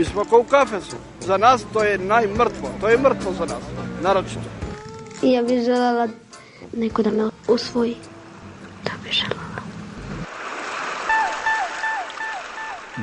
[0.00, 0.96] Mi smo kao u kafesu.
[1.20, 2.70] Za nas to je najmrtvo.
[2.80, 3.62] To je mrtvo za nas.
[4.02, 4.40] Naročito.
[5.22, 6.08] I ja bih želela
[6.72, 7.96] neko da me usvoji.
[8.84, 9.60] Da bih želela.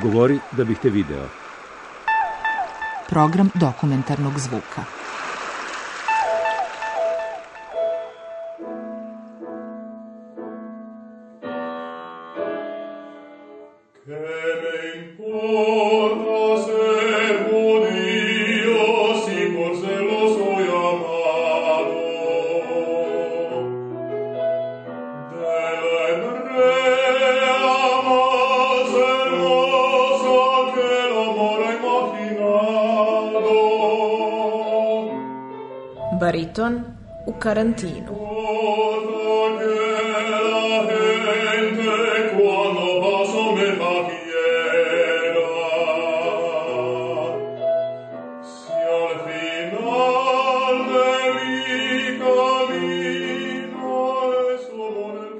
[0.02, 1.28] Govori da bih te video.
[3.08, 4.84] Program dokumentarnog zvuka.
[14.06, 14.47] Che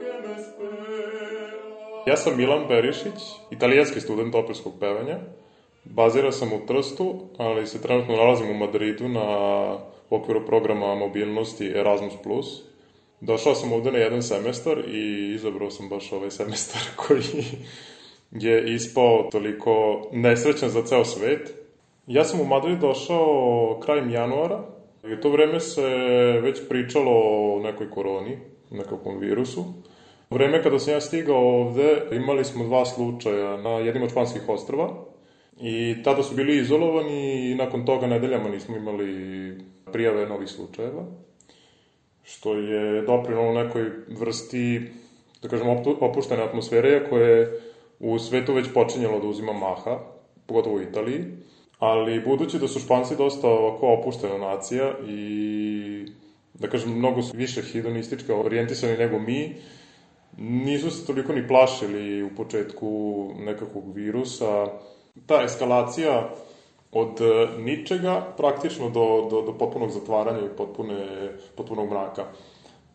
[0.01, 2.05] que me espera.
[2.07, 3.19] Ja sam Milan Berišić,
[3.51, 5.19] italijanski student operskog pevanja.
[5.85, 9.25] Bazira sam u Trstu, ali se trenutno nalazim u Madridu na
[10.11, 12.13] u okviru programa mobilnosti Erasmus+.
[13.21, 17.45] Došao sam ovde na jedan semestar i izabrao sam baš ovaj semestar koji
[18.31, 21.55] je ispao toliko nesrećan za ceo svet.
[22.07, 24.63] Ja sam u Madrid došao krajem januara
[25.05, 25.87] i u to vreme se
[26.43, 27.13] već pričalo
[27.55, 28.39] o nekoj koroni,
[28.71, 29.65] nekakvom virusu.
[30.31, 34.49] U vreme kada sam ja stigao ovde, imali smo dva slučaja na jednim od španskih
[34.49, 35.05] ostrava
[35.61, 39.09] i tada su bili izolovani i nakon toga nedeljama nismo imali
[39.93, 41.05] prijave novih slučajeva,
[42.23, 44.83] što je doprinalo nekoj vrsti,
[45.43, 45.67] da kažem,
[46.01, 47.61] opuštene atmosfere, koje je
[48.01, 49.99] u svetu već počinjalo da uzima maha,
[50.47, 51.25] pogotovo u Italiji,
[51.79, 56.07] ali budući da su Španci dosta ovako opuštena nacija i
[56.55, 59.57] da kažem, mnogo su više hedonistički orijentisani nego mi,
[60.39, 64.67] nisu se toliko ni plašili u početku nekakvog virusa.
[65.27, 66.35] Ta eskalacija
[66.93, 71.07] od e, ničega praktično do, do, do potpunog zatvaranja i potpune,
[71.57, 72.25] potpunog mraka.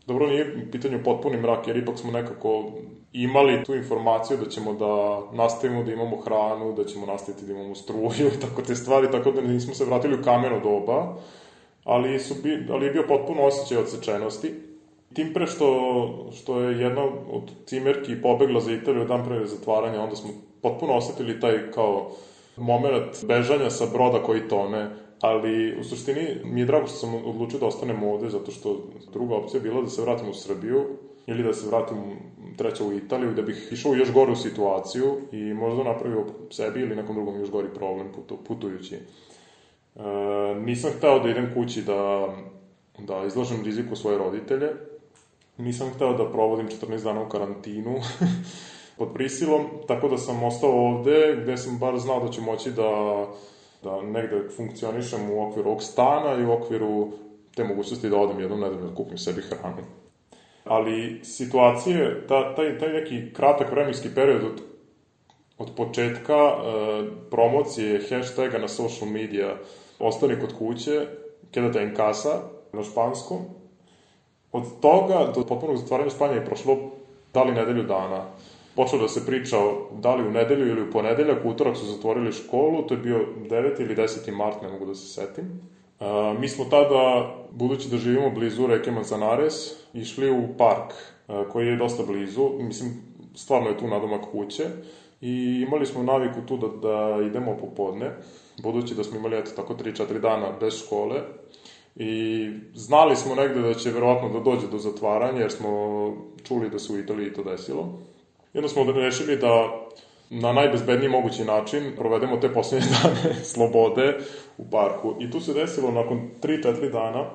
[0.08, 2.72] Dobro, nije u pitanju potpuni mrak, jer ipak smo nekako
[3.14, 7.76] imali tu informaciju da ćemo da nastavimo da imamo hranu, da ćemo nastaviti da imamo
[7.76, 11.16] struju i tako te stvari, tako da nismo se vratili u kameno doba,
[11.84, 14.54] ali, su bi, ali je bio potpuno osjećaj odsečenosti.
[15.14, 20.16] Tim pre što, što je jedna od cimerki pobegla za Italiju dan pre zatvaranja, onda
[20.16, 20.30] smo
[20.62, 22.12] potpuno osetili taj kao
[22.58, 24.90] moment bežanja sa broda koji tone,
[25.22, 28.78] ali u suštini mi je drago što sam odlučio da ostanem ovde, zato što
[29.14, 30.86] druga opcija je bila da se vratim u Srbiju
[31.28, 31.98] ili da se vratim
[32.58, 36.82] treća u Italiju i da bih išao u još goru situaciju i možda napravio sebi
[36.82, 38.96] ili nekom drugom još gori problem putu, putujući.
[38.96, 39.00] E,
[40.60, 42.28] nisam hteo da idem kući da,
[43.00, 44.70] da izlažem riziku svoje roditelje,
[45.58, 47.96] nisam hteo da provodim 14 dana u karantinu
[49.04, 53.26] pod prisilom, tako da sam ostao ovde gde sam bar znao da ću moći da,
[53.84, 57.12] da negde funkcionišem u okviru ovog stana i u okviru
[57.56, 59.84] te mogućnosti da odem jednom nedeljno da kupim sebi hranu.
[60.64, 64.62] Ali situacije, ta, taj, taj neki kratak vremenski period od,
[65.58, 66.54] od početka e,
[67.32, 69.56] promocije hashtaga na social media
[70.00, 71.06] ostani kod kuće,
[71.52, 72.42] kedate en casa
[72.74, 73.38] na španskom,
[74.52, 76.78] od toga do potpunog zatvaranja Španije je prošlo
[77.34, 78.26] da li nedelju dana.
[78.76, 81.86] Počelo da se priča o da li u nedelju ili u ponedeljak, u utorak su
[81.86, 83.82] zatvorili školu, to je bio 9.
[83.82, 84.36] ili 10.
[84.36, 85.46] mart, ne mogu da se setim.
[86.00, 89.54] Uh, mi smo tada, budući da živimo blizu reke Manzanares,
[89.94, 90.94] išli u park
[91.28, 92.92] uh, koji je dosta blizu, mislim,
[93.36, 94.64] stvarno je tu nadomak kuće
[95.22, 98.12] i imali smo naviku tu da, da idemo popodne,
[98.64, 101.22] budući da smo imali eto tako 3-4 dana bez škole,
[101.96, 105.70] I znali smo negde da će verovatno da dođe do zatvaranja, jer smo
[106.44, 108.00] čuli da se u Italiji to desilo.
[108.54, 109.84] I onda smo rešili da
[110.30, 114.18] na najbezbedniji mogući način provedemo te poslednje dane slobode
[114.58, 115.16] u parku.
[115.20, 117.30] I tu se desilo, nakon 3-4 dana,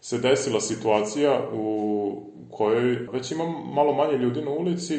[0.00, 3.44] se desila situacija u kojoj već ima
[3.74, 4.98] malo manje ljudi na ulici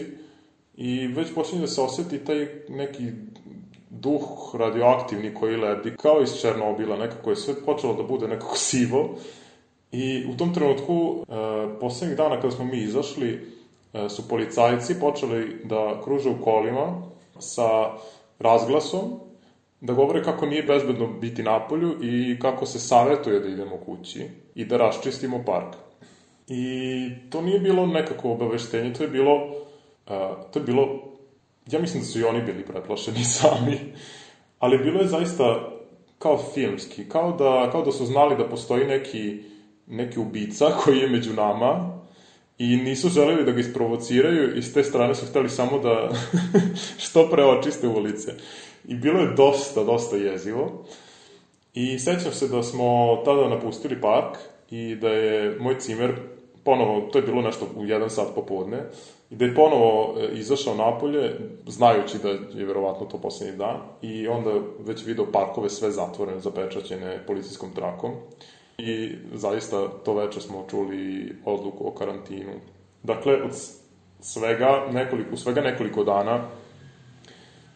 [0.78, 3.04] i već počinje da se oseti taj neki
[3.90, 9.16] duh radioaktivni koji ledi, kao iz Černobila, nekako je sve počelo da bude nekako sivo.
[9.92, 13.55] I u tom trenutku, e, poslednjih dana kada smo mi izašli,
[14.10, 17.02] su policajci počeli da kruže u kolima
[17.40, 17.92] sa
[18.40, 19.20] razglasom,
[19.82, 24.66] da govore kako nije bezbedno biti napolju i kako se savetuje da idemo kući i
[24.66, 25.76] da raščistimo park.
[26.48, 30.88] I to nije bilo nekako obaveštenje, to je bilo, uh, to je bilo,
[31.72, 33.80] ja mislim da su i oni bili preplašeni sami,
[34.60, 35.72] ali bilo je zaista
[36.20, 39.44] kao filmski, kao da, kao da su znali da postoji neki,
[39.88, 41.96] neki ubica koji je među nama
[42.58, 46.10] i nisu želeli da ga isprovociraju i s te strane su hteli samo da
[47.06, 48.32] što pre očiste ulice.
[48.88, 50.86] I bilo je dosta, dosta jezivo.
[51.74, 54.38] I sećam se da smo tada napustili park
[54.72, 56.16] i da je moj cimer
[56.64, 58.84] ponovo, to je bilo nešto u jedan sat popodne,
[59.30, 61.34] i da je ponovo e, izašao napolje,
[61.68, 67.24] znajući da je verovatno to poslednji dan, i onda već video parkove sve zatvorene, zapečaćene
[67.28, 68.12] policijskom trakom.
[68.78, 72.52] I zaista to veče smo čuli odluku o karantinu.
[73.04, 73.52] Dakle, od
[74.20, 76.40] svega nekoliko, svega nekoliko dana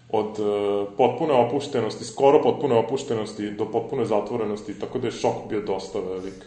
[0.10, 5.62] od uh, potpune opuštenosti, skoro potpune opuštenosti do potpune zatvorenosti, tako da je šok bio
[5.62, 6.46] dosta velik.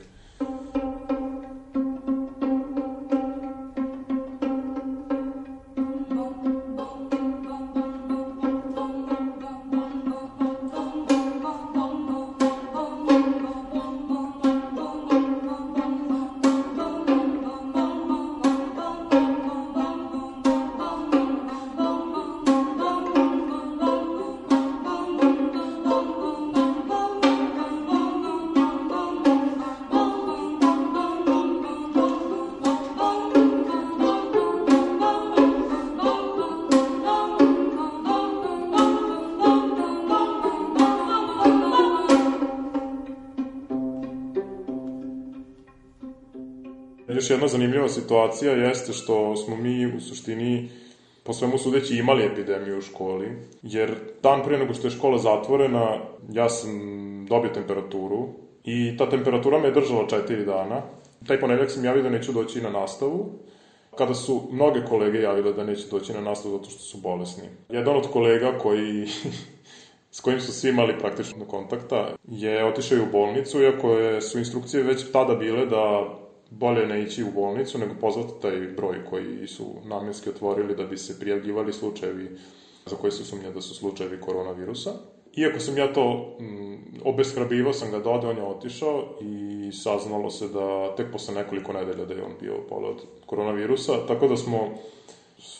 [47.23, 50.69] Još jedna zanimljiva situacija jeste što smo mi u suštini
[51.23, 53.29] po svemu sudeći imali epidemiju u školi,
[53.63, 55.99] jer dan prije nego što je škola zatvorena,
[56.33, 56.71] ja sam
[57.29, 58.29] dobio temperaturu
[58.65, 60.83] i ta temperatura me je držala četiri dana.
[61.27, 63.33] Taj ponedeljak sam javio da neću doći na nastavu,
[63.99, 67.45] kada su mnoge kolege javile da neće doći na nastavu zato što su bolesni.
[67.69, 69.07] Jedan od kolega koji
[70.17, 74.83] s kojim su svi imali praktično kontakta, je otišao u bolnicu, iako je, su instrukcije
[74.83, 76.09] već tada bile da
[76.58, 80.96] bolje ne ići u bolnicu, nego pozvati taj broj koji su namenski otvorili da bi
[80.96, 82.31] se prijavljivali slučajevi
[82.87, 84.90] za koje se sumnja da su slučajevi koronavirusa.
[85.37, 90.49] Iako sam ja to mm, obeshrabivao sam ga dode, on je otišao i saznalo se
[90.49, 94.58] da tek posle nekoliko nedelja da je on bio pola od koronavirusa, tako da smo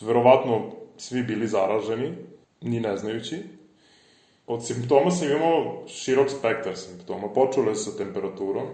[0.01, 0.61] verovatno
[0.97, 2.11] svi bili zaraženi,
[2.61, 3.37] ni ne znajući.
[4.47, 7.33] Od simptoma sam imao širok spektar simptoma.
[7.33, 8.67] Počelo je sa temperaturom,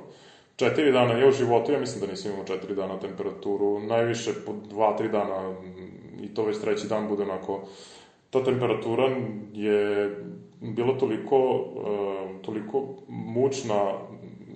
[0.60, 4.54] četiri dana, ja u životu, ja mislim da nisam imao četiri dana temperaturu, najviše po
[4.70, 5.56] dva, tri dana
[6.22, 7.62] i to već treći dan bude onako,
[8.30, 9.10] ta temperatura
[9.54, 10.16] je
[10.62, 13.94] bila toliko, uh, toliko mučna,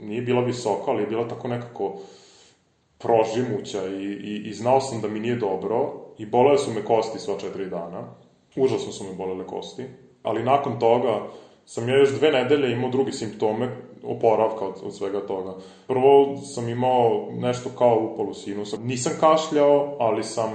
[0.02, 1.96] nije bila visoka, ali je bila tako nekako
[2.98, 7.20] prožimuća i, i, i znao sam da mi nije dobro i bolele su me kosti
[7.20, 8.04] sva četiri dana.
[8.56, 9.84] Užasno su me bolele kosti.
[10.24, 11.22] Ali nakon toga
[11.66, 13.70] sam ja još dve nedelje imao drugi simptome
[14.04, 15.56] oporavka od, od svega toga.
[15.88, 18.78] Prvo sam imao nešto kao upolu sinusa.
[18.78, 20.52] Nisam kašljao, ali sam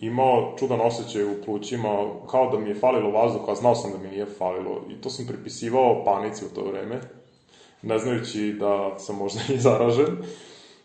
[0.00, 3.98] imao čudan osjećaj u plućima, kao da mi je falilo vazduha, a znao sam da
[3.98, 4.80] mi nije falilo.
[4.90, 7.00] I to sam pripisivao panici u to vreme,
[7.82, 10.16] ne znajući da sam možda i zaražen.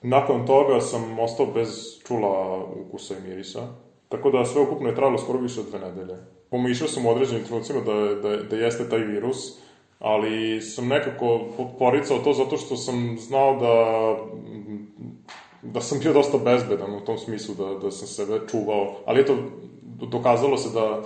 [0.01, 1.69] Nakon toga sam ostao bez
[2.07, 3.67] čula ukusa i mirisa.
[4.09, 6.17] Tako da sve ukupno je trajalo skoro više od dve nedelje.
[6.49, 9.59] Pomišljao sam u određenim trenucima da, da, da jeste taj virus,
[10.03, 11.39] ali sam nekako
[11.79, 13.75] poricao to zato što sam znao da
[15.61, 19.37] da sam bio dosta bezbedan u tom smislu da, da sam sebe čuvao, ali eto,
[20.11, 21.01] dokazalo se da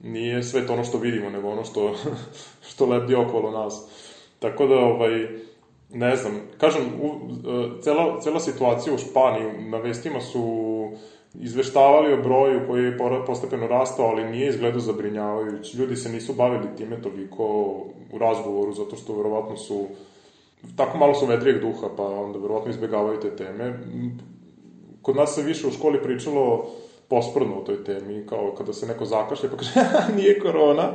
[0.00, 1.94] nije sve to ono što vidimo, nego ono što,
[2.68, 3.82] što lebdi okolo nas.
[4.38, 5.28] Tako da, ovaj,
[5.90, 10.42] ne znam, kažem, u, e, cela, cela situacija u Španiji, na vestima su
[11.34, 15.76] izveštavali o broju koji je postepeno rastao, ali nije izgledao zabrinjavajući.
[15.76, 17.44] Ljudi se nisu bavili time toliko
[18.12, 19.86] u razgovoru, zato što verovatno su
[20.76, 23.78] tako malo su vedrijeg duha, pa onda verovatno izbegavaju te teme.
[25.02, 26.66] Kod nas se više u školi pričalo
[27.08, 29.72] posporno o toj temi, kao kada se neko zakašlja, pa kaže,
[30.16, 30.92] nije korona.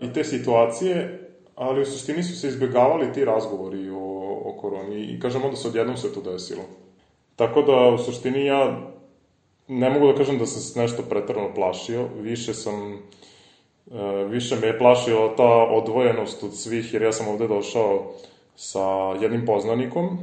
[0.00, 3.98] I te situacije, ali u suštini su se izbegavali ti razgovori o,
[4.44, 6.62] o koroni i kažem onda se odjednom sve to desilo.
[7.36, 8.91] Tako da u suštini ja
[9.68, 13.02] ne mogu da kažem da sam se nešto pretrano plašio, više sam
[13.90, 18.12] E, više me je plašila ta odvojenost od svih, jer ja sam ovde došao
[18.56, 18.84] sa
[19.20, 20.18] jednim poznanikom,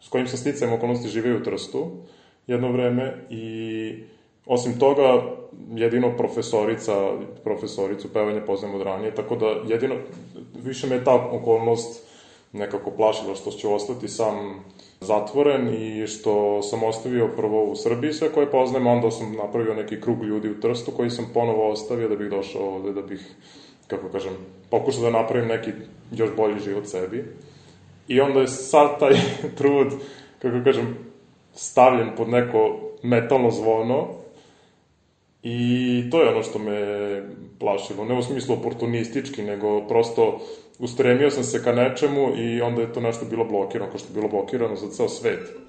[0.00, 1.90] s kojim sam sticajem okolnosti živeo u Trstu
[2.46, 3.94] jedno vreme i
[4.46, 5.22] osim toga
[5.74, 6.92] jedino profesorica,
[7.44, 9.94] profesoricu pevanja poznajem od ranije, tako da jedino,
[10.64, 12.06] više me ta okolnost
[12.56, 14.64] nekako plašila što ću ostati sam
[15.00, 20.00] zatvoren i što sam ostavio prvo u Srbiji sve koje poznajem, onda sam napravio neki
[20.00, 23.34] krug ljudi u Trstu koji sam ponovo ostavio da bih došao ovde, da bih,
[23.86, 24.32] kako kažem,
[24.70, 25.70] pokušao da napravim neki
[26.12, 27.24] još bolji život sebi.
[28.08, 29.14] I onda je sad taj
[29.58, 29.88] trud,
[30.38, 30.96] kako kažem,
[31.54, 34.08] stavljen pod neko metalno zvono
[35.42, 36.78] i to je ono što me
[37.58, 38.04] plašilo.
[38.04, 40.40] Ne u smislu oportunistički, nego prosto
[40.78, 44.14] ustremio sam se ka nečemu i onda je to nešto bilo blokirano, kao što je
[44.14, 45.66] bilo blokirano za ceo svet.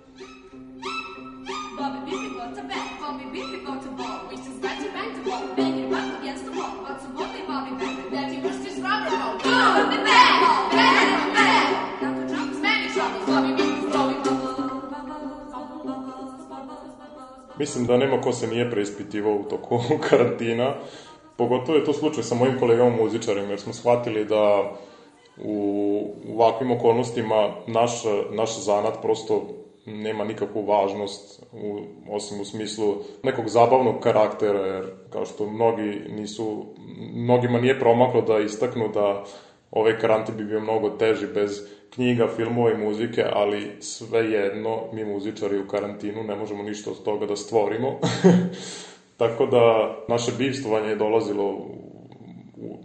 [17.59, 20.75] Mislim da nema ko se nije preispitivao u toku karantina.
[21.37, 24.71] Pogotovo je to slučaj sa mojim kolegama muzičarima, jer smo shvatili da
[25.43, 26.01] u
[26.33, 27.91] ovakvim okolnostima naš,
[28.31, 29.47] naš zanat prosto
[29.85, 31.79] nema nikakvu važnost, u,
[32.09, 36.65] osim u smislu nekog zabavnog karaktera, jer kao što mnogi nisu,
[37.13, 39.23] mnogima nije promaklo da istaknu da
[39.71, 41.61] ovaj karantin bi bio mnogo teži bez
[41.93, 47.03] knjiga, filmova i muzike, ali sve jedno, mi muzičari u karantinu ne možemo ništa od
[47.03, 47.99] toga da stvorimo.
[49.17, 51.57] Tako da naše bivstvovanje je dolazilo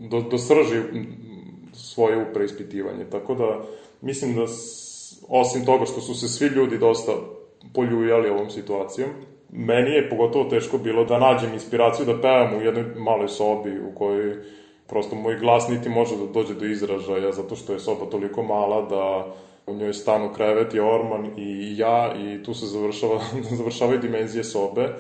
[0.00, 0.80] do, do srži
[1.72, 3.04] svoje preispitivanje.
[3.10, 3.62] Tako da
[4.00, 4.42] mislim da
[5.28, 7.12] osim toga što su se svi ljudi dosta
[7.74, 9.10] poljujali ovom situacijom,
[9.52, 13.94] meni je pogotovo teško bilo da nađem inspiraciju da pevam u jednoj maloj sobi u
[13.94, 14.36] kojoj
[14.86, 18.82] prosto moj glas niti može da dođe do izražaja zato što je soba toliko mala
[18.82, 19.34] da
[19.66, 23.20] u njoj stanu krevet i orman i ja i tu se završava,
[23.58, 24.94] završavaju dimenzije sobe.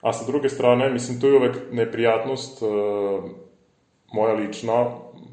[0.00, 2.66] A sa druge strane, mislim, tu je uvek neprijatnost e,
[4.12, 4.86] moja lična,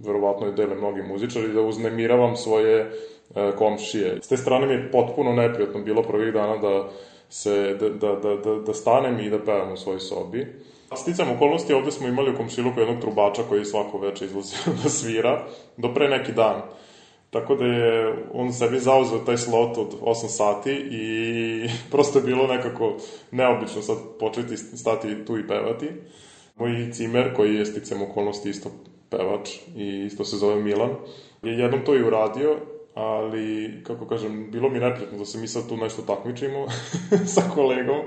[0.06, 4.18] verovatno je dele mnogi muzičari, da uznemiravam svoje e, komšije.
[4.22, 6.90] S te strane mi je potpuno neprijatno bilo prvih dana da
[7.30, 10.48] se, da, da, da, da, da stanem i da pevam u svojoj sobi.
[10.96, 15.44] Sticam okolnosti, ovde smo imali u komšiluku jednog trubača koji svako veče izlazi da svira,
[15.78, 16.62] do pre neki dan.
[17.30, 21.06] Tako da je on sebi zauzeo taj slot od 8 sati i
[21.92, 22.98] prosto je bilo nekako
[23.32, 25.90] neobično sad početi stati tu i pevati.
[26.56, 28.70] Moj cimer, koji je sticam okolnosti isto
[29.12, 30.89] pevač i isto se zove Milan,
[31.44, 32.58] je jednom to i uradio
[32.94, 36.68] ali, kako kažem, bilo mi neprijatno da se mi sad tu nešto takmičimo
[37.36, 38.00] sa kolegom,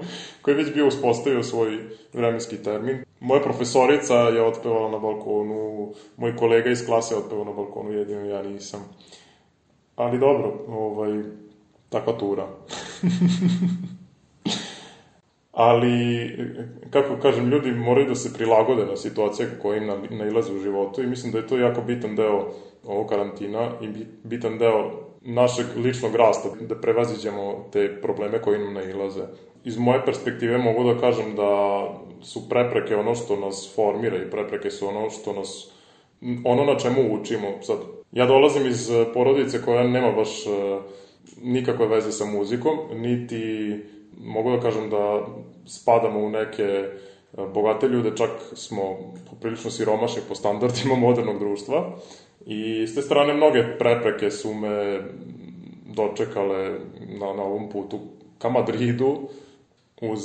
[0.43, 1.79] koji je već bio uspostavio svoj
[2.13, 3.05] vremenski termin.
[3.21, 8.21] Moja profesorica je otpevala na balkonu, moj kolega iz klase je otpevao na balkonu, jedino
[8.21, 8.81] ja nisam.
[9.97, 11.23] Ali dobro, ovaj,
[11.89, 12.47] takva tura.
[15.55, 16.29] ali,
[16.91, 21.07] kako kažem, ljudi moraju da se prilagode na situacije koje im nailaze u životu i
[21.07, 22.49] mislim da je to jako bitan deo
[22.85, 23.89] ovog karantina i
[24.25, 24.91] bitan deo
[25.25, 29.23] našeg ličnog rasta, da prevaziđemo te probleme koje nam nailaze.
[29.65, 31.85] Iz moje perspektive mogu da kažem da
[32.23, 35.71] su prepreke ono što nas formira i prepreke su ono što nas,
[36.45, 37.49] ono na čemu učimo.
[37.63, 37.79] Sad,
[38.13, 40.51] ja dolazim iz porodice koja nema baš e,
[41.43, 43.77] nikakve veze sa muzikom, niti
[44.21, 45.27] mogu da kažem da
[45.67, 46.89] spadamo u neke e,
[47.55, 51.97] bogate ljude, čak smo poprilično siromašni po standardima modernog društva.
[52.47, 55.01] I s te strane mnoge prepreke su me
[55.95, 56.79] dočekale
[57.21, 58.01] na, na ovom putu
[58.39, 59.29] ka Madridu
[60.01, 60.21] uz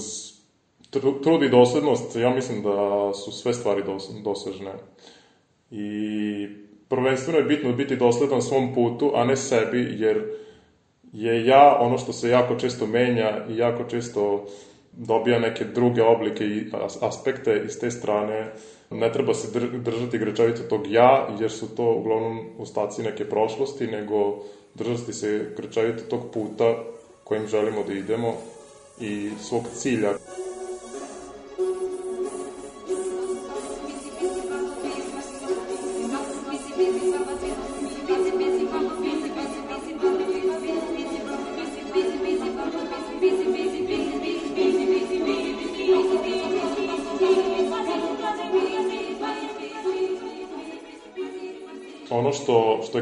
[1.24, 2.16] trud i doslednost.
[2.16, 4.74] Ja mislim da su sve stvari dos, dosežne.
[5.72, 5.86] I
[6.90, 10.32] prvenstveno je bitno biti dosledan svom putu, a ne sebi, jer
[11.14, 14.46] je ja ono što se jako često menja i jako često
[14.92, 18.52] dobija neke druge oblike i aspekte iz te strane
[18.90, 24.44] ne treba se držati grečevito tog ja, jer su to uglavnom ostaci neke prošlosti, nego
[24.76, 26.76] držati se grečevito tog puta
[27.24, 28.34] kojim želimo da idemo
[29.02, 30.10] i svog cilja.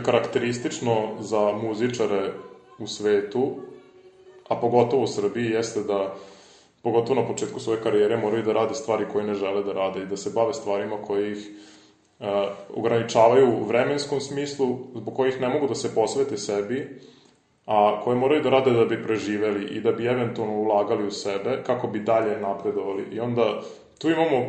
[0.08, 2.32] Karakteristično za muzičare
[2.80, 3.56] u svetu,
[4.48, 6.16] a pogotovo u Srbiji, jeste da
[6.82, 10.06] pogotovo na početku svoje karijere, moraju da rade stvari koje ne žele da rade i
[10.06, 11.50] da se bave stvarima koje ih
[12.20, 12.26] uh,
[12.76, 17.02] ograničavaju u vremenskom smislu, zbog kojih ne mogu da se posvete sebi,
[17.66, 21.64] a koje moraju da rade da bi preživeli i da bi eventualno ulagali u sebe
[21.66, 23.04] kako bi dalje napredovali.
[23.12, 23.62] I onda
[24.00, 24.46] tu imamo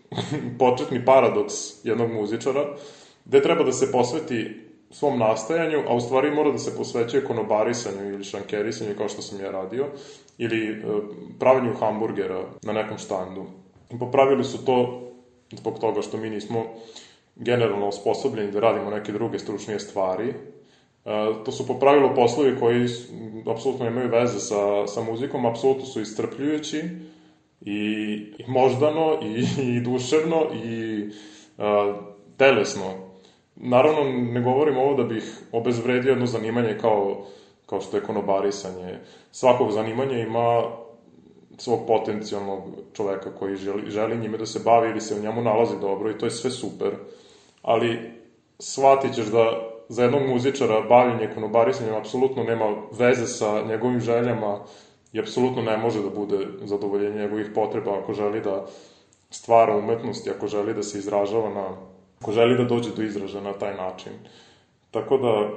[0.62, 1.54] početni paradoks
[1.84, 2.76] jednog muzičara,
[3.24, 8.12] gde treba da se posveti svom nastajanju, a u stvari mora da se posvećuje konobarisanju
[8.12, 9.86] ili šankerisanju, kao što sam ja radio,
[10.38, 10.82] ili e,
[11.38, 13.44] pravanju hamburgera na nekom štandu.
[13.98, 15.08] Popravili su to
[15.52, 16.64] zbog toga što mi nismo
[17.36, 20.28] generalno osposobljeni da radimo neke druge stručnije stvari.
[20.28, 20.34] E,
[21.44, 22.88] to su po pravilu poslovi koji
[23.50, 26.82] apsolutno imaju veze sa, sa muzikom, apsolutno su istrpljujući
[27.60, 27.82] i,
[28.38, 29.44] i moždano i,
[29.76, 31.08] i duševno i
[31.58, 31.94] a,
[32.36, 33.11] telesno
[33.56, 37.24] Naravno, ne govorim ovo da bih obezvredio jedno zanimanje kao,
[37.66, 38.98] kao što je konobarisanje.
[39.32, 40.62] Svakog zanimanja ima
[41.58, 45.80] svog potencijalnog čoveka koji želi, želi njime da se bavi ili se u njemu nalazi
[45.80, 46.90] dobro i to je sve super.
[47.62, 48.10] Ali
[48.58, 54.60] shvatit ćeš da za jednog muzičara bavljenje konobarisanjem apsolutno nema veze sa njegovim željama
[55.12, 58.66] i apsolutno ne može da bude zadovoljenje njegovih potreba ako želi da
[59.30, 61.91] stvara umetnost i ako želi da se izražava na
[62.22, 64.12] ko želi da dođe do izražaja na taj način.
[64.90, 65.50] Tako da,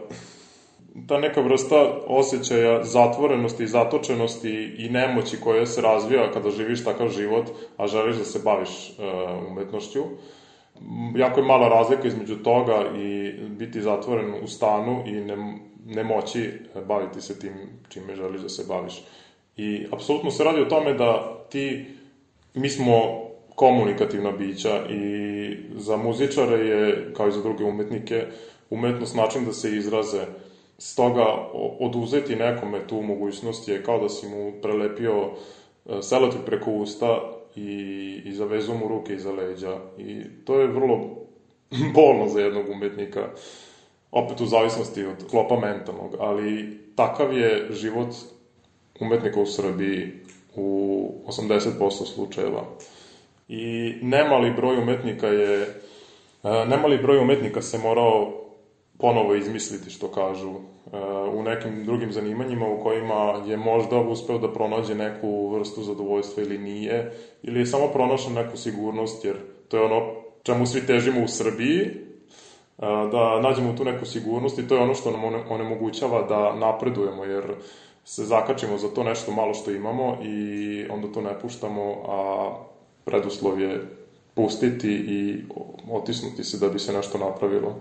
[1.08, 1.76] ta neka vrsta
[2.08, 7.46] osjećaja zatvorenosti i zatočenosti i nemoći koja se razvija kada živiš takav život,
[7.78, 10.04] a želiš da se baviš uh, umetnošću,
[11.16, 16.52] jako je mala razlika između toga i biti zatvoren u stanu i ne, ne moći
[16.88, 17.54] baviti se tim
[17.90, 19.04] čime želiš da se baviš.
[19.58, 21.86] I apsolutno se radi o tome da ti,
[22.54, 23.25] mi smo
[23.56, 28.26] komunikativna bića i za muzičare je, kao i za druge umetnike,
[28.70, 30.26] umetnost način da se izraze.
[30.78, 31.26] Stoga
[31.80, 35.30] oduzeti nekome tu mogućnost je kao da si mu prelepio
[35.86, 37.22] e, selotip preko usta
[37.56, 37.72] i,
[38.26, 39.78] i zavezu mu ruke iza leđa.
[39.98, 41.00] I to je vrlo
[41.96, 43.28] bolno za jednog umetnika,
[44.12, 48.08] opet u zavisnosti od klopa mentalnog, ali takav je život
[49.00, 50.12] umetnika u Srbiji
[50.56, 52.64] u 80% slučajeva
[53.48, 55.62] i nemali broj umetnika je
[56.44, 58.46] e, nemali broj umetnika se morao
[58.98, 60.58] ponovo izmisliti što kažu e,
[61.34, 66.58] u nekim drugim zanimanjima u kojima je možda uspeo da pronađe neku vrstu zadovoljstva ili
[66.58, 67.12] nije
[67.44, 69.36] ili je samo pronašao neku sigurnost jer
[69.68, 70.02] to je ono
[70.44, 71.92] čemu svi težimo u Srbiji e,
[73.12, 77.44] da nađemo tu neku sigurnost i to je ono što nam onemogućava da napredujemo jer
[78.04, 82.50] se zakačimo za to nešto malo što imamo i onda to ne puštamo, a
[83.06, 83.82] preduslov je
[84.34, 85.44] pustiti i
[85.92, 87.80] otisnuti se da bi se nešto napravilo.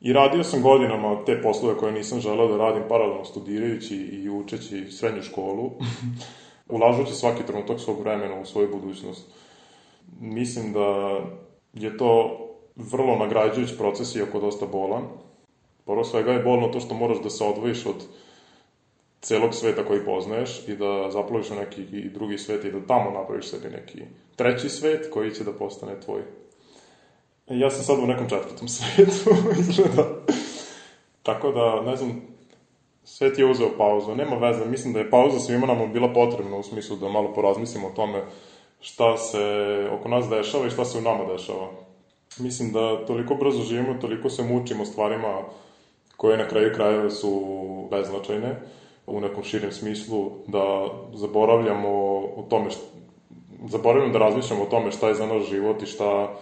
[0.00, 4.90] I radio sam godinama te poslove koje nisam želeo da radim paralelno studirajući i učeći
[4.90, 5.70] srednju školu,
[6.74, 9.30] ulažući svaki trenutak svog vremena u svoju budućnost.
[10.20, 11.20] Mislim da
[11.74, 12.40] je to
[12.76, 15.02] vrlo nagrađujući proces, iako dosta bolan.
[15.86, 18.06] Prvo svega je bolno to što moraš da se odvojiš od
[19.24, 23.48] celog sveta koji poznaješ i da zaploviš u neki drugi svet i da tamo napraviš
[23.50, 23.98] sebi neki
[24.36, 26.22] treći svet koji će da postane tvoj.
[27.46, 30.04] Ja sam sad u nekom četvrtom svetu, izgleda.
[31.22, 32.22] Tako da, ne znam,
[33.04, 36.62] svet je uzeo pauzu, nema veze, mislim da je pauza svima nama bila potrebna u
[36.62, 38.22] smislu da malo porazmislimo o tome
[38.80, 39.38] šta se
[39.92, 41.68] oko nas dešava i šta se u nama dešava.
[42.38, 45.42] Mislim da toliko brzo živimo, toliko se mučimo stvarima
[46.16, 47.42] koje na kraju krajeva su
[47.90, 48.60] beznačajne
[49.06, 51.88] u nekom širem smislu, da zaboravljamo
[52.36, 52.82] o tome što,
[53.68, 56.34] zaboravljamo da razmišljamo o tome šta je za naš život i šta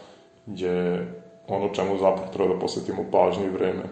[0.46, 1.06] je
[1.48, 3.82] ono čemu zapravo treba da posvetimo pažnju i vreme.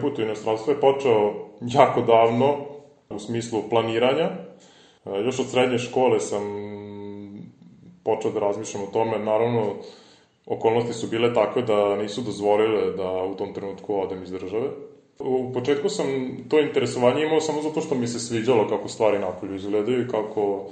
[0.00, 2.56] Put u inostranstvo je počeo jako davno
[3.10, 4.30] u smislu planiranja.
[5.06, 6.42] E, još od srednje škole sam
[8.04, 9.18] počeo da razmišljam o tome.
[9.18, 9.74] Naravno,
[10.46, 14.68] okolnosti su bile takve da nisu dozvolile da u tom trenutku odem iz države.
[15.18, 16.06] U početku sam
[16.48, 20.66] to interesovanje imao samo zato što mi se sviđalo kako stvari napolju izgledaju i kako...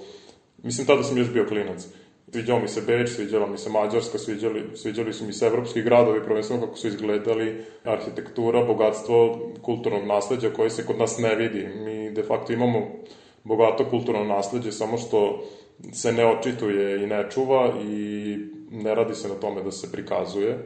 [0.63, 1.87] Mislim, tada sam još bio klinac.
[2.33, 6.25] Sviđao mi se Beč, sviđala mi se Mađarska, sviđali, sviđali su mi se evropski gradovi,
[6.25, 11.69] prvenstveno kako su izgledali, arhitektura, bogatstvo kulturnog nasledđa koje se kod nas ne vidi.
[11.85, 12.87] Mi de facto imamo
[13.45, 15.45] bogato kulturno nasledđe, samo što
[15.93, 18.37] se ne očituje i ne čuva i
[18.71, 20.59] ne radi se na tome da se prikazuje.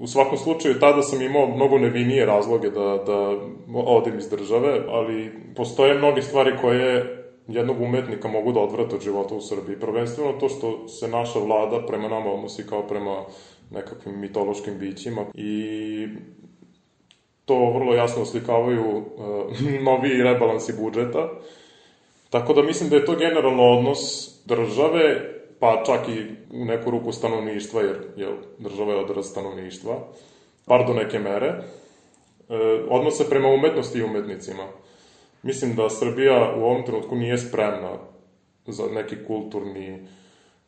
[0.00, 3.38] U svakom slučaju, tada sam imao mnogo nevinije razloge da, da
[3.74, 9.34] odem iz države, ali postoje mnoge stvari koje jednog umetnika mogu da odvrate od života
[9.34, 9.80] u Srbiji.
[9.80, 13.24] Prvenstveno to što se naša vlada prema nama odnosi kao prema
[13.70, 16.06] nekakvim mitološkim bićima i
[17.44, 19.04] to vrlo jasno oslikavaju uh,
[19.88, 21.28] novi rebalansi budžeta.
[22.30, 25.20] Tako da mislim da je to generalno odnos države,
[25.58, 26.24] pa čak i
[26.56, 29.98] u neku ruku stanovništva, jer, jer država je odraz stanovništva,
[30.66, 31.62] bar do neke mere, e,
[32.88, 34.62] odnose prema umetnosti i umetnicima.
[35.42, 37.98] Mislim da Srbija u ovom trenutku nije spremna
[38.66, 40.06] za neki kulturni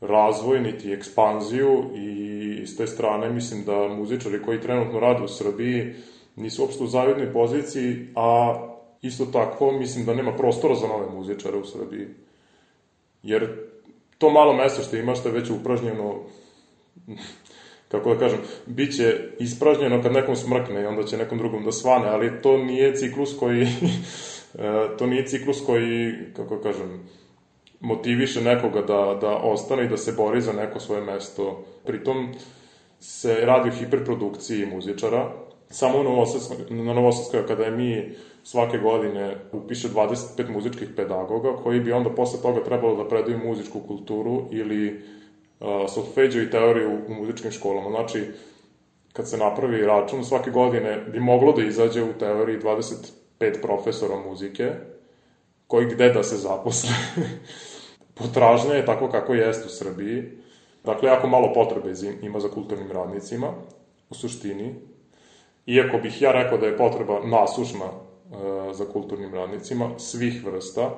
[0.00, 5.94] razvoj, niti ekspanziju i s te strane mislim da muzičari koji trenutno rade u Srbiji
[6.36, 8.54] nisu uopšte u zavidnoj poziciji, a
[9.02, 12.06] isto tako mislim da nema prostora za nove muzičare u Srbiji.
[13.22, 13.48] Jer
[14.18, 16.20] to malo mesto što ima, što je već upražnjeno,
[17.90, 21.72] kako da kažem, bit će ispražnjeno kad nekom smrkne i onda će nekom drugom da
[21.72, 23.66] svane, ali to nije ciklus koji
[24.98, 27.08] to nije ciklus koji, kako kažem,
[27.80, 31.64] motiviše nekoga da, da ostane i da se bori za neko svoje mesto.
[31.86, 32.34] Pritom
[33.00, 35.32] se radi o hiperprodukciji muzičara.
[35.70, 36.02] Samo
[36.70, 38.10] na Novosadskoj akademiji
[38.42, 43.80] svake godine upiše 25 muzičkih pedagoga koji bi onda posle toga trebalo da predaju muzičku
[43.80, 44.88] kulturu ili
[45.60, 47.90] uh, solfeđu i teoriju u muzičkim školama.
[47.90, 48.24] Znači,
[49.12, 54.16] kad se napravi račun, svake godine bi moglo da izađe u teoriji 20 pet profesora
[54.16, 54.70] muzike,
[55.66, 56.90] koji gde da se zaposle.
[58.18, 60.22] Potražnja je tako kako jeste u Srbiji.
[60.84, 61.92] Dakle, jako malo potrebe
[62.22, 63.52] ima za kulturnim radnicima,
[64.10, 64.74] u suštini.
[65.66, 67.92] Iako bih ja rekao da je potreba nasušna e,
[68.72, 70.90] za kulturnim radnicima, svih vrsta,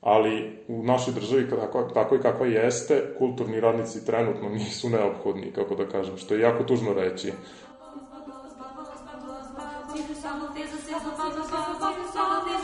[0.00, 5.74] ali u našoj državi tako, tako i kakva jeste, kulturni radnici trenutno nisu neophodni, kako
[5.74, 7.32] da kažem, što je jako tužno reći.
[9.96, 12.55] Salvo, salvo, salvo, salvo, salvo, salvo, salvo, salvo,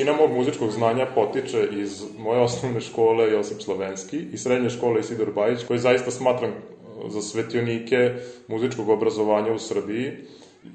[0.00, 5.32] većina mog muzičkog znanja potiče iz moje osnovne škole Josip Slovenski i srednje škole Isidor
[5.32, 8.14] Bajić, koje zaista smatram uh, za svetionike
[8.48, 10.12] muzičkog obrazovanja u Srbiji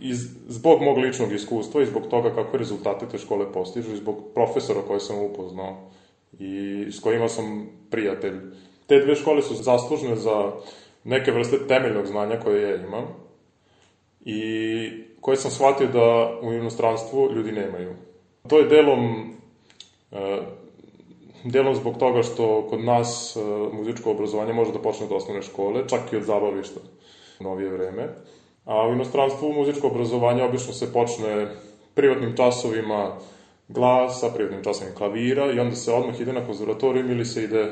[0.01, 0.13] i
[0.47, 4.81] zbog mog ličnog iskustva i zbog toga kako rezultate te škole postižu i zbog profesora
[4.87, 5.91] koje sam upoznao
[6.39, 8.39] i s kojima sam prijatelj.
[8.87, 10.51] Te dve škole su zaslužne za
[11.03, 13.05] neke vrste temeljnog znanja koje ja imam
[14.25, 14.35] i
[15.21, 17.95] koje sam shvatio da u inostranstvu ljudi nemaju.
[18.47, 19.33] To je delom
[20.11, 20.39] e,
[21.43, 23.39] delom zbog toga što kod nas e,
[23.73, 26.79] muzičko obrazovanje može da počne od osnovne škole, čak i od zabavišta
[27.39, 28.09] u novije vreme.
[28.65, 31.47] A u inostranstvu muzičko obrazovanje obično se počne
[31.93, 33.17] privatnim časovima
[33.67, 37.71] glasa, privatnim časovima klavira i onda se odmah ide na konzervatorijum ili se ide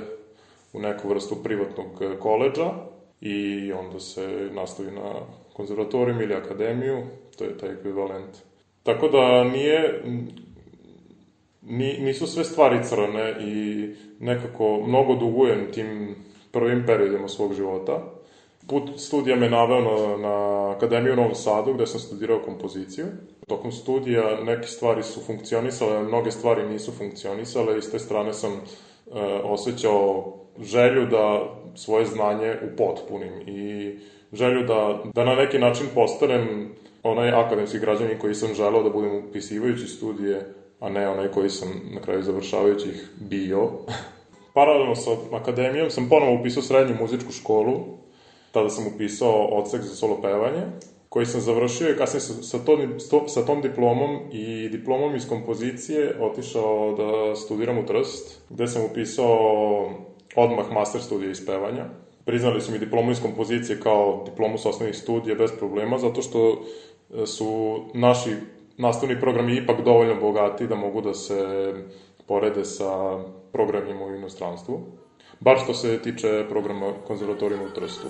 [0.73, 2.71] u neku vrstu privatnog koleđa
[3.21, 5.13] i onda se nastavi na
[5.53, 7.03] konzervatorijum ili akademiju,
[7.37, 8.37] to je taj ekvivalent.
[8.83, 10.03] Tako da nije
[11.65, 13.87] ni, nisu sve stvari crne i
[14.19, 16.15] nekako mnogo dugujem tim
[16.51, 18.03] prvim periodima svog života.
[18.67, 23.05] Put studija me naveo na, na Akademiju u Novom Sadu gde sam studirao kompoziciju.
[23.47, 28.51] Tokom studija neke stvari su funkcionisale, mnoge stvari nisu funkcionisale i s te strane sam
[28.51, 28.59] e,
[29.43, 33.91] osjećao želju da svoje znanje upotpunim i
[34.33, 36.69] želju da, da na neki način postanem
[37.03, 41.69] onaj akademski građanin koji sam želeo da budem upisivajući studije a ne onaj koji sam
[41.93, 43.69] na kraju završavajući ih bio.
[44.53, 47.79] Paralelno sa akademijom sam ponovo upisao srednju muzičku školu,
[48.51, 50.61] tada sam upisao odsek za solo pevanje,
[51.09, 52.57] koji sam završio i kasnije sa, sa,
[53.09, 58.85] to, sa tom diplomom i diplomom iz kompozicije otišao da studiram u Trst, gde sam
[58.85, 59.89] upisao
[60.35, 61.85] odmah master studija iz pevanja.
[62.25, 66.65] Priznali su mi diplomu iz kompozicije kao diplomu sa osnovnih studija bez problema, zato što
[67.25, 68.29] su naši
[68.77, 71.73] nastavni program je ipak dovoljno bogati da mogu da se
[72.27, 73.19] porede sa
[73.51, 74.81] programima u inostranstvu.
[75.39, 78.07] Bar što se tiče programa konzervatorijuma u Trstu.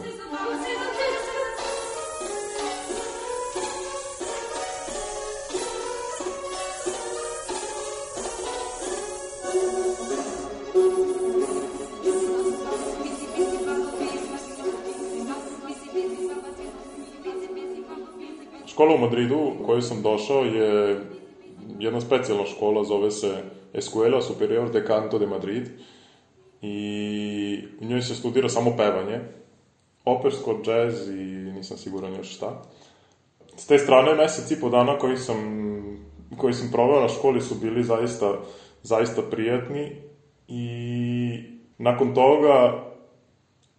[18.84, 21.00] Škola u Madridu u koju sam došao je
[21.80, 23.44] jedna specijalna škola, zove se
[23.74, 25.70] Escuela Superior de Canto de Madrid
[26.62, 29.20] i u njoj se studira samo pevanje,
[30.06, 32.62] opersko, džez i nisam siguran još šta.
[33.56, 35.38] S te strane, mesec i po dana koji sam,
[36.38, 38.40] koji sam proveo na školi su bili zaista,
[38.82, 39.92] zaista prijatni
[40.48, 40.64] i
[41.78, 42.84] nakon toga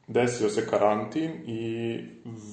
[0.06, 1.98] desio se karantin i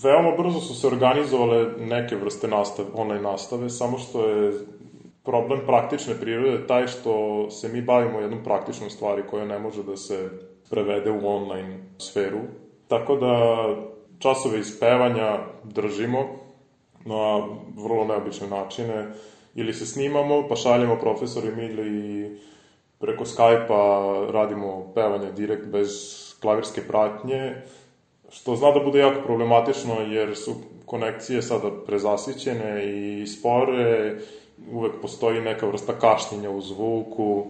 [0.03, 4.53] veoma brzo su se organizovale neke vrste nastave, online nastave, samo što je
[5.23, 9.97] problem praktične prirode taj što se mi bavimo jednom praktičnom stvari koja ne može da
[9.97, 10.29] se
[10.69, 12.39] prevede u online sferu.
[12.87, 13.65] Tako da
[14.19, 16.19] časove ispevanja držimo
[17.05, 17.47] na
[17.83, 19.13] vrlo neobične načine.
[19.55, 22.39] Ili se snimamo, pa šaljemo profesorima ili
[22.99, 25.91] preko Skype-a radimo pevanje direkt bez
[26.41, 27.55] klavirske pratnje,
[28.29, 34.17] što zna da bude jako problematično jer su konekcije sada prezasićene i spore,
[34.71, 37.45] uvek postoji neka vrsta kašnjenja u zvuku,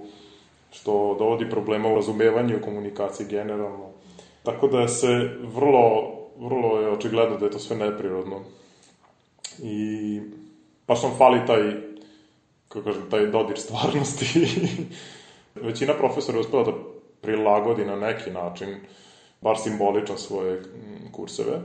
[0.72, 3.90] što dovodi problema u razumevanju i komunikaciji generalno.
[4.44, 5.08] Tako da se
[5.56, 8.40] vrlo, vrlo je očigledno da je to sve neprirodno.
[9.60, 10.20] I
[10.88, 11.72] baš nam fali taj,
[12.68, 14.26] kako kažem, taj dodir stvarnosti.
[15.56, 16.72] Većina profesora je uspela da
[17.22, 18.76] prilagodi na neki način,
[19.42, 21.60] bar simboličan svoje mm, kurseve.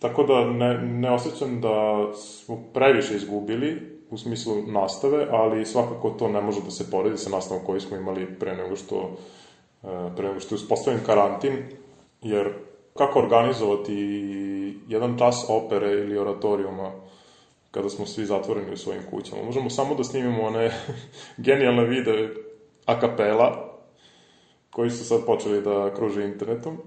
[0.00, 6.28] Tako da ne, ne osjećam da smo previše izgubili u smislu nastave, ali svakako to
[6.28, 9.16] ne može da se poredi sa nastavom koju smo imali pre nego što,
[9.82, 9.86] e,
[10.16, 11.56] pre nego što je uspostavljen karantin,
[12.22, 12.52] jer
[12.96, 13.94] kako organizovati
[14.88, 16.92] jedan čas opere ili oratorijuma
[17.70, 19.42] kada smo svi zatvoreni u svojim kućama.
[19.42, 20.70] Možemo samo da snimimo one
[21.46, 22.34] genijalne videe
[22.86, 23.69] a kapela,
[24.70, 26.78] koji su sad počeli da kruže internetom,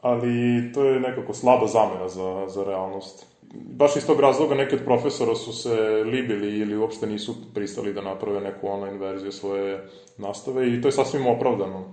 [0.00, 3.26] ali to je nekako slaba zamena za, za realnost.
[3.54, 8.02] Baš iz tog razloga neki od profesora su se libili ili uopšte nisu pristali da
[8.02, 11.84] naprave neku online verziju svoje nastave i to je sasvim opravdano.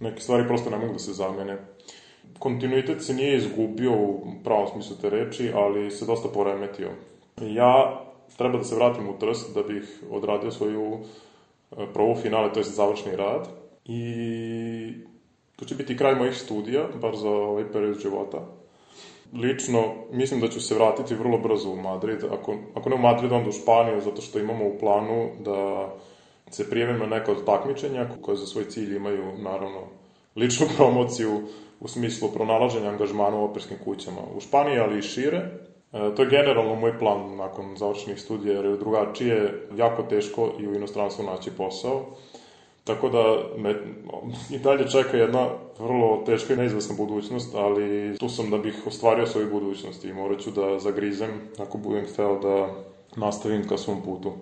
[0.00, 1.58] Neke stvari prosto ne mogu da se zamene.
[2.38, 6.90] Kontinuitet se nije izgubio u pravom smislu te reči, ali se dosta poremetio.
[7.40, 8.00] Ja
[8.36, 12.64] treba da se vratim u Trst da bih odradio svoju e, provu finale, to je
[12.64, 14.92] završni rad i
[15.56, 18.46] to će biti kraj mojih studija, bar za ovaj period života.
[19.32, 23.32] Lično, mislim da ću se vratiti vrlo brzo u Madrid, ako, ako ne u Madrid,
[23.32, 25.88] onda u Španiju, zato što imamo u planu da
[26.50, 29.80] se prijavim na neka od takmičenja koje za svoj cilj imaju, naravno,
[30.36, 31.40] ličnu promociju
[31.80, 35.38] u smislu pronalaženja angažmana u operskim kućama u Španiji, ali i šire.
[35.92, 40.68] E, to je generalno moj plan nakon završenih studija, jer je drugačije jako teško i
[40.68, 42.06] u inostranstvu naći posao.
[42.84, 43.74] Tako da me
[44.50, 49.26] i dalje čeka jedna vrlo teška i neizvesna budućnost, ali tu sam da bih ostvario
[49.26, 52.68] svoju budućnost i morat ću da zagrizem ako budem hteo da
[53.16, 54.32] nastavim ka svom putu.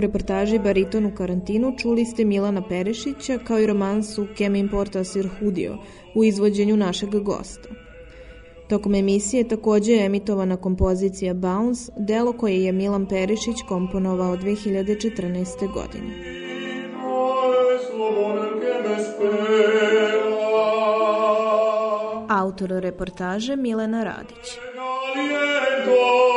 [0.00, 5.78] Reportaži Bariton u karantinu čuli ste Milana Perešića kao i romansu Kem importa sir hudio
[6.14, 7.68] u izvođenju našeg gosta.
[8.68, 15.72] Tokom emisije takođe je emitovana kompozicija Bounce, delo koje je Milan Perešić komponovao 2014.
[15.72, 16.44] godine.
[22.28, 24.58] Autor reportaže Milena Radić.
[25.14, 26.34] Caliento,